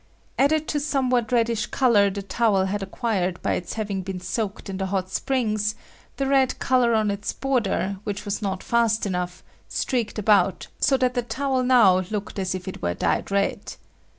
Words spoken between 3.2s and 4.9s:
by its having been soaked in the